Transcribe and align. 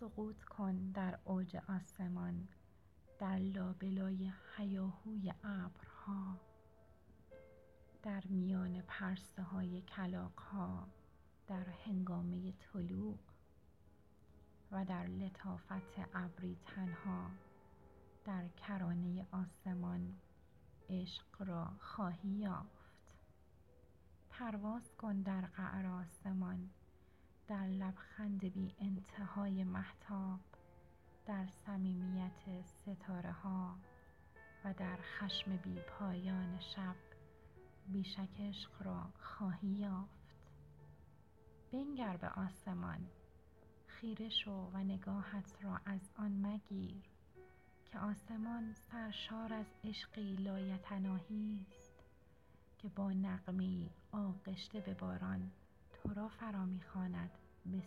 سقوط 0.00 0.44
کن 0.44 0.90
در 0.90 1.18
اوج 1.24 1.56
آسمان 1.56 2.48
در 3.18 3.38
لابلای 3.38 4.32
هیاهوی 4.56 5.32
ابرها 5.44 6.40
در 8.02 8.22
میان 8.26 8.82
پرسه 8.82 9.42
های 9.42 9.82
کلاغ 9.82 10.38
ها 10.38 10.88
در 11.46 11.66
هنگامه 11.86 12.52
طلوع 12.52 13.18
و 14.72 14.84
در 14.84 15.06
لطافت 15.06 15.98
ابری 16.14 16.56
تنها 16.66 17.30
در 18.24 18.48
کرانه 18.48 19.26
آسمان 19.32 20.14
عشق 20.90 21.42
را 21.42 21.70
خواهی 21.80 22.28
یافت. 22.28 23.14
پرواز 24.30 24.96
کن 24.96 25.22
در 25.22 25.40
قعر 25.40 25.86
آسمان. 25.86 26.70
در 27.48 27.66
لبخند 27.66 28.40
بی 28.44 28.74
انتهای 28.78 29.64
مهتاب 29.64 30.40
در 31.26 31.46
صمیمیت 31.66 32.62
ستاره 32.64 33.32
ها 33.32 33.76
و 34.64 34.74
در 34.74 34.96
خشم 34.96 35.56
بی 35.56 35.74
پایان 35.74 36.58
شب 36.60 36.96
بیشک 37.88 38.40
عشق 38.40 38.82
را 38.82 39.02
خواهی 39.20 39.68
یافت. 39.68 40.24
بنگر 41.72 42.16
به 42.16 42.28
آسمان 42.28 43.06
خیره 43.86 44.28
شو 44.28 44.70
و 44.74 44.78
نگاهت 44.78 45.58
را 45.62 45.80
از 45.84 46.10
آن 46.16 46.46
مگیر 46.46 47.02
که 47.84 47.98
آسمان 47.98 48.74
سرشار 48.74 49.52
از 49.52 49.66
عشقی 49.84 50.36
لایتناهی 50.36 51.66
است 51.70 51.94
که 52.78 52.88
با 52.88 53.12
نغمه 53.12 53.64
ای 53.64 53.90
آغشته 54.12 54.80
به 54.80 54.94
باران 54.94 55.50
فرا 56.40 56.66
می 56.66 56.80
خواند 56.82 57.30
به 57.66 57.80